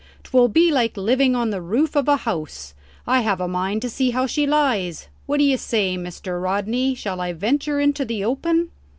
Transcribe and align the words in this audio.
'Twill 0.23 0.47
be 0.47 0.71
like 0.71 0.97
living 0.97 1.35
on 1.35 1.51
the 1.51 1.61
roof 1.61 1.95
of 1.95 2.07
a 2.07 2.15
house. 2.17 2.73
I 3.05 3.21
have 3.21 3.39
a 3.39 3.47
mind 3.47 3.83
to 3.83 3.89
see 3.91 4.09
how 4.09 4.25
she 4.25 4.47
lies. 4.47 5.09
What 5.27 5.37
d'ye 5.37 5.55
say, 5.57 5.95
Mr. 5.95 6.41
Rodney? 6.41 6.95
shall 6.95 7.21
I 7.21 7.33
venture 7.33 7.79
into 7.79 8.03
the 8.03 8.25
open?" 8.25 8.69